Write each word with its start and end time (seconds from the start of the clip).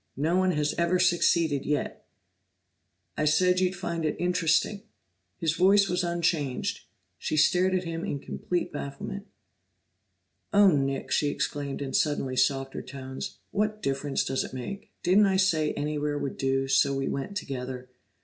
No 0.17 0.35
one 0.35 0.49
has 0.53 0.73
ever 0.79 0.97
succeeded 0.97 1.63
yet!" 1.63 2.07
"I 3.15 3.25
said 3.25 3.59
you'd 3.59 3.75
find 3.75 4.03
it 4.03 4.15
interesting." 4.17 4.81
His 5.37 5.53
voice 5.55 5.87
was 5.87 6.03
unchanged; 6.03 6.85
she 7.19 7.37
stared 7.37 7.75
at 7.75 7.83
him 7.83 8.03
in 8.03 8.17
complete 8.17 8.73
bafflement. 8.73 9.27
"Oh, 10.51 10.69
Nick!" 10.71 11.11
she 11.11 11.27
exclaimed 11.27 11.83
in 11.83 11.93
suddenly 11.93 12.35
softer 12.35 12.81
tones. 12.81 13.37
"What 13.51 13.83
difference 13.83 14.23
does 14.23 14.43
it 14.43 14.55
make? 14.55 14.91
Didn't 15.03 15.27
I 15.27 15.37
say 15.37 15.71
anywhere 15.73 16.17
would 16.17 16.37
do, 16.39 16.67
so 16.67 16.95
we 16.95 17.07
went 17.07 17.37
together?" 17.37 17.89